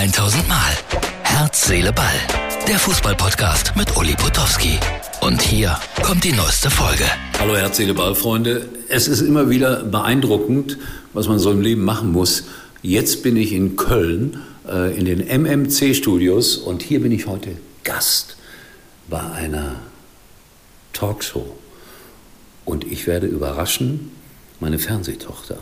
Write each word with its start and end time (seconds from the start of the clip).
1000 0.00 0.48
Mal. 0.48 0.72
Herz, 1.24 1.66
Seele, 1.66 1.92
Ball. 1.92 2.06
Der 2.66 2.78
Fußballpodcast 2.78 3.76
mit 3.76 3.98
Uli 3.98 4.14
Potowski. 4.14 4.78
Und 5.20 5.42
hier 5.42 5.78
kommt 6.02 6.24
die 6.24 6.32
neueste 6.32 6.70
Folge. 6.70 7.04
Hallo 7.38 7.54
Herz, 7.54 7.76
Seele, 7.76 7.92
Ball, 7.92 8.14
Freunde. 8.14 8.66
Es 8.88 9.08
ist 9.08 9.20
immer 9.20 9.50
wieder 9.50 9.84
beeindruckend, 9.84 10.78
was 11.12 11.28
man 11.28 11.38
so 11.38 11.50
im 11.50 11.60
Leben 11.60 11.84
machen 11.84 12.12
muss. 12.12 12.44
Jetzt 12.80 13.22
bin 13.22 13.36
ich 13.36 13.52
in 13.52 13.76
Köln 13.76 14.40
äh, 14.66 14.96
in 14.98 15.04
den 15.04 15.20
MMC-Studios 15.20 16.56
und 16.56 16.80
hier 16.80 17.02
bin 17.02 17.12
ich 17.12 17.26
heute 17.26 17.58
Gast 17.84 18.38
bei 19.10 19.20
einer 19.20 19.74
Talkshow. 20.94 21.58
Und 22.64 22.90
ich 22.90 23.06
werde 23.06 23.26
überraschen 23.26 24.12
meine 24.60 24.78
Fernsehtochter. 24.78 25.58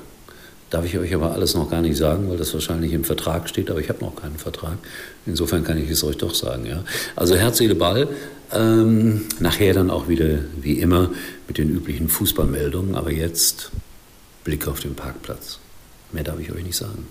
Darf 0.71 0.85
ich 0.85 0.99
euch 0.99 1.15
aber 1.15 1.33
alles 1.33 1.55
noch 1.55 1.71
gar 1.71 1.81
nicht 1.81 1.97
sagen, 1.97 2.29
weil 2.29 2.37
das 2.37 2.53
wahrscheinlich 2.53 2.93
im 2.93 3.05
Vertrag 3.05 3.49
steht, 3.49 3.71
aber 3.71 3.81
ich 3.81 3.89
habe 3.89 4.05
noch 4.05 4.17
keinen 4.17 4.37
Vertrag. 4.37 4.77
Insofern 5.25 5.65
kann 5.65 5.83
ich 5.83 5.89
es 5.89 6.05
euch 6.05 6.19
doch 6.19 6.35
sagen. 6.35 6.67
Ja? 6.67 6.85
Also 7.17 7.37
Herz, 7.37 7.59
Seele, 7.59 7.75
Ball. 7.75 8.09
Ähm, 8.53 9.27
nachher 9.41 9.73
dann 9.75 9.91
auch 9.91 10.09
wieder, 10.09 10.41
wie 10.61 10.81
immer, 10.81 11.11
mit 11.47 11.57
den 11.57 11.71
üblichen 11.71 12.09
Fußballmeldungen. 12.09 12.97
Aber 12.97 13.11
jetzt 13.11 13.71
Blick 14.45 14.69
auf 14.69 14.81
den 14.81 14.95
Parkplatz. 14.95 15.59
Mehr 16.13 16.25
darf 16.25 16.39
ich 16.39 16.53
euch 16.53 16.65
nicht 16.65 16.77
sagen. 16.77 17.07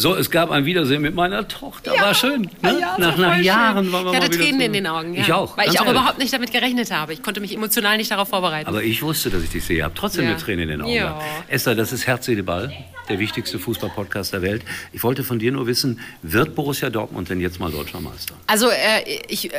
So, 0.00 0.14
es 0.14 0.30
gab 0.30 0.52
ein 0.52 0.64
Wiedersehen 0.64 1.02
mit 1.02 1.16
meiner 1.16 1.48
Tochter. 1.48 1.92
Ja. 1.92 2.02
War 2.02 2.14
schön. 2.14 2.42
Ne? 2.62 2.78
Ja, 2.80 2.94
nach 2.98 3.16
nach 3.16 3.36
Jahren 3.38 3.86
schön. 3.86 3.92
waren 3.92 4.04
wir 4.04 4.12
Ich 4.12 4.18
mal 4.18 4.24
hatte 4.26 4.34
wieder 4.34 4.44
Tränen 4.44 4.60
in 4.60 4.72
den 4.72 4.86
Augen. 4.86 5.12
Ja. 5.12 5.22
Ich 5.22 5.32
auch. 5.32 5.56
Weil 5.58 5.70
ich 5.70 5.80
auch 5.80 5.86
ehrlich. 5.86 5.98
überhaupt 6.00 6.18
nicht 6.18 6.32
damit 6.32 6.52
gerechnet 6.52 6.92
habe. 6.92 7.12
Ich 7.14 7.20
konnte 7.20 7.40
mich 7.40 7.52
emotional 7.52 7.96
nicht 7.96 8.08
darauf 8.12 8.28
vorbereiten. 8.28 8.68
Aber 8.68 8.80
ich 8.84 9.02
wusste, 9.02 9.28
dass 9.28 9.42
ich 9.42 9.50
dich 9.50 9.64
sehe. 9.64 9.78
Ich 9.78 9.82
habe 9.82 9.94
trotzdem 9.96 10.22
Ja. 10.22 10.30
eine 10.30 10.38
Träne 10.38 10.62
in 10.62 10.68
den 10.68 10.82
Augen. 10.82 10.92
Ja. 10.92 11.20
Esther, 11.48 11.74
das 11.74 11.92
ist 11.92 12.06
Herz, 12.06 12.26
Seele, 12.26 12.44
Ball, 12.44 12.72
der 13.08 13.18
wichtigste 13.18 13.58
Fußballpodcast 13.58 14.32
der 14.32 14.42
Welt. 14.42 14.62
Ich 14.92 15.02
wollte 15.02 15.24
von 15.24 15.40
dir 15.40 15.50
nur 15.50 15.66
wissen, 15.66 15.98
wird 16.22 16.54
Borussia 16.54 16.90
Dortmund 16.90 17.28
denn 17.28 17.40
jetzt 17.40 17.58
mal 17.58 17.72
Deutscher 17.72 18.00
Meister? 18.00 18.34
Also 18.46 18.68
äh, 18.70 19.02
ich, 19.26 19.52
äh, 19.52 19.58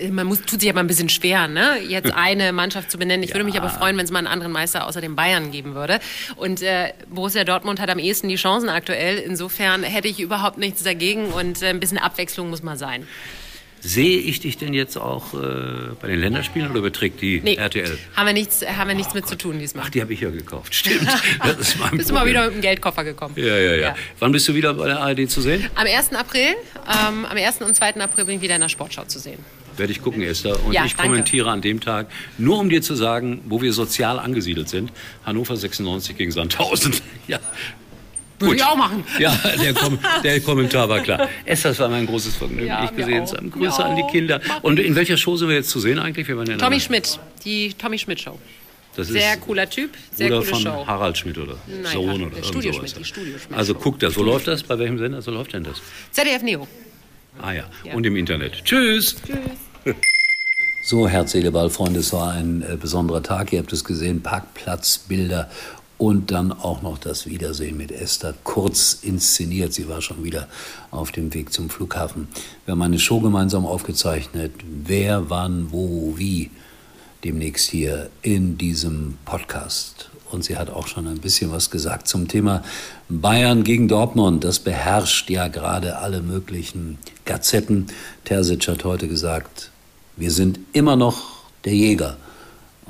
äh, 0.00 0.08
man 0.10 0.26
muss, 0.26 0.42
tut 0.42 0.62
sich 0.62 0.68
aber 0.70 0.80
ein 0.80 0.88
bisschen 0.88 1.10
schwer, 1.10 1.46
ne? 1.46 1.78
jetzt 1.86 2.12
eine 2.16 2.52
Mannschaft 2.52 2.90
zu 2.90 2.98
benennen. 2.98 3.22
Ich 3.22 3.32
würde 3.34 3.44
mich 3.44 3.56
aber 3.56 3.68
freuen, 3.68 3.96
wenn 3.96 4.04
es 4.04 4.10
mal 4.10 4.18
einen 4.18 4.26
anderen 4.26 4.50
Meister 4.52 4.88
außer 4.88 5.00
den 5.00 5.14
Bayern 5.14 5.52
geben 5.52 5.76
würde. 5.76 6.00
Und 6.34 6.60
äh, 6.60 6.92
Borussia 7.08 7.44
Dortmund 7.44 7.78
hat 7.80 7.88
am 7.88 8.00
ehesten 8.00 8.26
die 8.26 8.34
Chancen 8.34 8.68
aktuell. 8.68 9.18
Insofern 9.18 9.59
hätte 9.60 10.08
ich 10.08 10.20
überhaupt 10.20 10.58
nichts 10.58 10.82
dagegen 10.82 11.26
und 11.26 11.62
äh, 11.62 11.66
ein 11.66 11.80
bisschen 11.80 11.98
Abwechslung 11.98 12.50
muss 12.50 12.62
mal 12.62 12.76
sein. 12.76 13.06
Sehe 13.82 14.18
ich 14.18 14.40
dich 14.40 14.58
denn 14.58 14.74
jetzt 14.74 14.98
auch 14.98 15.32
äh, 15.32 15.38
bei 16.02 16.08
den 16.08 16.20
Länderspielen 16.20 16.68
oder 16.70 16.80
überträgt 16.80 17.22
die 17.22 17.40
Nee, 17.42 17.54
RTL? 17.54 17.96
haben 18.14 18.26
wir 18.26 18.34
nichts, 18.34 18.60
haben 18.66 18.88
wir 18.88 18.94
nichts 18.94 19.14
mit 19.14 19.26
zu 19.26 19.38
tun 19.38 19.58
diesmal. 19.58 19.84
Ach, 19.86 19.90
die 19.90 20.02
habe 20.02 20.12
ich 20.12 20.20
ja 20.20 20.28
gekauft. 20.28 20.74
Stimmt. 20.74 21.08
Das 21.42 21.58
ist 21.58 21.78
mein 21.78 21.96
Bist 21.96 22.10
du 22.10 22.14
mal 22.14 22.26
wieder 22.26 22.44
mit 22.44 22.56
dem 22.56 22.60
Geldkoffer 22.60 23.04
gekommen. 23.04 23.34
Ja, 23.38 23.46
ja, 23.46 23.58
ja, 23.58 23.76
Ja. 23.76 23.96
Wann 24.18 24.32
bist 24.32 24.46
du 24.48 24.54
wieder 24.54 24.74
bei 24.74 24.86
der 24.88 25.00
ARD 25.00 25.30
zu 25.30 25.40
sehen? 25.40 25.64
Am 25.76 25.86
1. 25.86 26.12
April, 26.12 26.56
ähm, 26.86 27.24
am 27.24 27.36
1. 27.36 27.62
und 27.62 27.74
2. 27.74 27.94
April 28.02 28.26
bin 28.26 28.36
ich 28.36 28.42
wieder 28.42 28.56
in 28.56 28.60
der 28.60 28.68
Sportschau 28.68 29.04
zu 29.04 29.18
sehen. 29.18 29.38
Werde 29.78 29.92
ich 29.92 30.02
gucken, 30.02 30.20
Esther. 30.24 30.62
Und 30.66 30.74
Ja, 30.74 30.84
ich 30.84 30.94
danke. 30.94 31.08
kommentiere 31.12 31.48
an 31.50 31.62
dem 31.62 31.80
Tag, 31.80 32.08
nur 32.36 32.58
um 32.58 32.68
dir 32.68 32.82
zu 32.82 32.94
sagen, 32.94 33.40
wo 33.46 33.62
wir 33.62 33.72
sozial 33.72 34.18
angesiedelt 34.18 34.68
sind. 34.68 34.92
Hannover 35.24 35.56
96 35.56 36.18
gegen 36.18 36.32
Sandhausen. 36.32 36.92
Ja. 37.28 37.38
Würde 38.40 38.56
ich 38.56 38.64
auch 38.64 38.76
machen. 38.76 39.04
Ja, 39.18 39.38
der, 39.62 39.74
Kom 39.74 39.98
der 40.24 40.40
Kommentar 40.40 40.88
war 40.88 41.00
klar. 41.00 41.28
Esther, 41.44 41.70
das 41.70 41.78
war 41.78 41.88
mein 41.88 42.06
großes 42.06 42.36
Vergnügen, 42.36 42.66
Ja, 42.66 42.86
dich 42.86 42.96
gesehen 42.96 43.26
zu 43.26 43.36
haben. 43.36 43.50
Grüße 43.50 43.84
an 43.84 43.96
die. 43.96 44.02
Kinder. 44.10 44.40
Und 44.62 44.80
in 44.80 44.94
welcher 44.96 45.16
Show 45.16 45.36
sind 45.36 45.48
wir 45.48 45.56
jetzt 45.56 45.70
zu 45.70 45.78
sehen 45.78 45.98
eigentlich? 45.98 46.26
Wir 46.26 46.36
waren 46.36 46.50
in 46.50 46.58
Tommy 46.58 46.80
Schmidt, 46.80 47.20
die 47.44 47.74
Tommy 47.74 47.98
Schmidt 47.98 48.20
Show. 48.20 48.38
Das 48.96 49.06
ist 49.06 49.12
Sehr 49.12 49.36
cooler 49.36 49.70
Typ, 49.70 49.90
sehr 50.12 50.30
coole 50.30 50.42
von 50.42 50.60
Show. 50.60 50.84
Harald 50.86 51.16
Schmidt 51.16 51.38
oder 51.38 51.54
Nein, 51.68 51.92
Sohn 51.92 52.08
Harald- 52.08 52.32
oder 52.34 52.42
Studio 52.44 52.72
sowas. 52.72 52.90
Schmidt, 52.90 53.00
die 53.00 53.08
Studio 53.08 53.38
Schmidt 53.38 53.56
Also 53.58 53.74
guckt 53.74 54.02
das. 54.02 54.16
Wo 54.16 54.22
läuft 54.24 54.48
das? 54.48 54.62
Bei 54.64 54.76
welchem 54.78 54.98
Sender? 54.98 55.22
So 55.22 55.30
läuft 55.30 55.52
denn 55.52 55.62
das? 55.62 55.80
ZDF 56.10 56.42
Neo. 56.42 56.66
Ah 57.40 57.52
ja. 57.52 57.64
Ja. 57.84 57.94
Und 57.94 58.04
im 58.04 58.16
Internet. 58.16 58.64
Tschüss. 58.64 59.16
Tschüss. 59.24 59.94
So, 60.82 61.06
Herz, 61.06 61.32
Seele, 61.32 61.52
Ball, 61.52 61.68
Freunde, 61.70 62.00
es 62.00 62.12
war 62.12 62.32
ein 62.32 62.62
äh, 62.62 62.76
besonderer 62.76 63.22
Tag. 63.22 63.52
Ihr 63.52 63.58
habt 63.60 63.72
es 63.72 63.84
gesehen, 63.84 64.22
Parkplatzbilder 64.22 65.50
und 66.00 66.30
dann 66.30 66.50
auch 66.50 66.80
noch 66.80 66.96
das 66.96 67.26
Wiedersehen 67.26 67.76
mit 67.76 67.92
Esther, 67.92 68.32
kurz 68.42 69.00
inszeniert. 69.02 69.74
Sie 69.74 69.86
war 69.86 70.00
schon 70.00 70.24
wieder 70.24 70.48
auf 70.90 71.12
dem 71.12 71.34
Weg 71.34 71.52
zum 71.52 71.68
Flughafen. 71.68 72.26
Wir 72.64 72.72
haben 72.72 72.80
eine 72.80 72.98
Show 72.98 73.20
gemeinsam 73.20 73.66
aufgezeichnet. 73.66 74.52
Wer, 74.64 75.28
wann, 75.28 75.72
wo, 75.72 76.14
wie. 76.16 76.50
Demnächst 77.22 77.68
hier 77.68 78.08
in 78.22 78.56
diesem 78.56 79.18
Podcast. 79.26 80.08
Und 80.30 80.42
sie 80.42 80.56
hat 80.56 80.70
auch 80.70 80.86
schon 80.86 81.06
ein 81.06 81.18
bisschen 81.18 81.52
was 81.52 81.70
gesagt 81.70 82.08
zum 82.08 82.28
Thema 82.28 82.62
Bayern 83.10 83.62
gegen 83.62 83.86
Dortmund. 83.86 84.42
Das 84.42 84.58
beherrscht 84.58 85.28
ja 85.28 85.48
gerade 85.48 85.98
alle 85.98 86.22
möglichen 86.22 86.96
Gazetten. 87.26 87.88
Terzic 88.24 88.68
hat 88.68 88.84
heute 88.84 89.06
gesagt, 89.06 89.70
wir 90.16 90.30
sind 90.30 90.60
immer 90.72 90.96
noch 90.96 91.44
der 91.66 91.74
Jäger, 91.74 92.16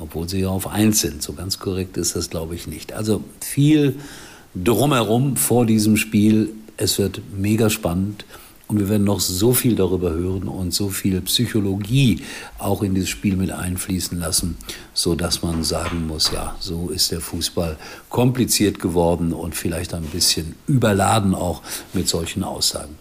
obwohl 0.00 0.28
sie 0.28 0.40
ja 0.40 0.48
auf 0.48 0.66
eins 0.66 1.00
sind. 1.00 1.22
So 1.22 1.32
ganz 1.32 1.58
korrekt 1.58 1.96
ist 1.96 2.16
das, 2.16 2.30
glaube 2.30 2.54
ich, 2.54 2.66
nicht. 2.66 2.92
Also 2.92 3.22
viel 3.40 3.96
drumherum 4.54 5.36
vor 5.36 5.66
diesem 5.66 5.96
Spiel. 5.96 6.50
Es 6.76 6.98
wird 6.98 7.20
mega 7.36 7.70
spannend. 7.70 8.24
Und 8.70 8.78
wir 8.78 8.88
werden 8.88 9.02
noch 9.02 9.18
so 9.18 9.52
viel 9.52 9.74
darüber 9.74 10.12
hören 10.12 10.46
und 10.46 10.72
so 10.72 10.90
viel 10.90 11.20
Psychologie 11.22 12.22
auch 12.56 12.82
in 12.84 12.94
dieses 12.94 13.08
Spiel 13.08 13.34
mit 13.34 13.50
einfließen 13.50 14.16
lassen, 14.20 14.56
so 14.94 15.16
dass 15.16 15.42
man 15.42 15.64
sagen 15.64 16.06
muss, 16.06 16.30
ja, 16.30 16.54
so 16.60 16.88
ist 16.88 17.10
der 17.10 17.20
Fußball 17.20 17.76
kompliziert 18.10 18.78
geworden 18.78 19.32
und 19.32 19.56
vielleicht 19.56 19.92
ein 19.92 20.04
bisschen 20.04 20.54
überladen 20.68 21.34
auch 21.34 21.62
mit 21.94 22.08
solchen 22.08 22.44
Aussagen. 22.44 22.94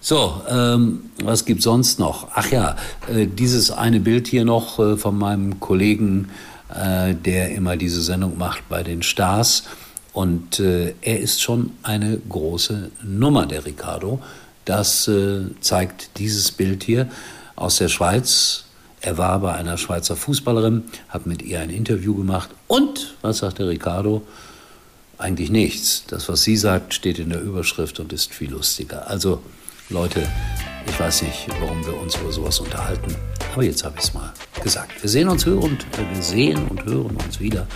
So, 0.00 0.40
ähm, 0.48 1.10
was 1.22 1.44
gibt's 1.44 1.64
sonst 1.64 1.98
noch? 1.98 2.28
Ach 2.32 2.50
ja, 2.50 2.76
äh, 3.06 3.26
dieses 3.26 3.70
eine 3.70 4.00
Bild 4.00 4.26
hier 4.26 4.46
noch 4.46 4.78
äh, 4.78 4.96
von 4.96 5.18
meinem 5.18 5.60
Kollegen, 5.60 6.30
äh, 6.74 7.14
der 7.14 7.50
immer 7.50 7.76
diese 7.76 8.00
Sendung 8.00 8.38
macht 8.38 8.66
bei 8.70 8.82
den 8.82 9.02
Stars. 9.02 9.64
Und 10.14 10.60
äh, 10.60 10.94
er 11.02 11.20
ist 11.20 11.42
schon 11.42 11.72
eine 11.82 12.18
große 12.26 12.90
Nummer, 13.04 13.44
der 13.44 13.66
Ricardo. 13.66 14.20
Das 14.70 15.08
äh, 15.08 15.46
zeigt 15.60 16.10
dieses 16.18 16.52
Bild 16.52 16.84
hier 16.84 17.08
aus 17.56 17.78
der 17.78 17.88
Schweiz. 17.88 18.66
Er 19.00 19.18
war 19.18 19.40
bei 19.40 19.52
einer 19.52 19.76
Schweizer 19.76 20.14
Fußballerin, 20.14 20.84
hat 21.08 21.26
mit 21.26 21.42
ihr 21.42 21.58
ein 21.58 21.70
Interview 21.70 22.14
gemacht. 22.14 22.50
Und, 22.68 23.16
was 23.20 23.38
sagt 23.38 23.58
der 23.58 23.66
Ricardo? 23.66 24.22
Eigentlich 25.18 25.50
nichts. 25.50 26.04
Das, 26.06 26.28
was 26.28 26.44
sie 26.44 26.56
sagt, 26.56 26.94
steht 26.94 27.18
in 27.18 27.30
der 27.30 27.40
Überschrift 27.40 27.98
und 27.98 28.12
ist 28.12 28.32
viel 28.32 28.52
lustiger. 28.52 29.10
Also, 29.10 29.42
Leute, 29.88 30.24
ich 30.86 31.00
weiß 31.00 31.22
nicht, 31.22 31.48
warum 31.60 31.84
wir 31.84 32.00
uns 32.00 32.14
über 32.14 32.30
sowas 32.30 32.60
unterhalten, 32.60 33.16
aber 33.52 33.64
jetzt 33.64 33.82
habe 33.82 33.96
ich 33.98 34.04
es 34.04 34.14
mal 34.14 34.32
gesagt. 34.62 35.02
Wir 35.02 35.10
sehen 35.10 35.28
uns 35.28 35.44
hören 35.46 35.78
äh, 35.98 36.14
wir 36.14 36.22
sehen 36.22 36.68
und 36.68 36.84
hören 36.84 37.16
uns 37.16 37.40
wieder 37.40 37.66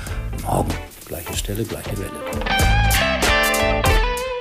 morgen. 0.45 0.73
Gleiche 1.09 1.35
Stelle, 1.37 1.65
gleiche 1.65 1.99
Welle. 1.99 2.74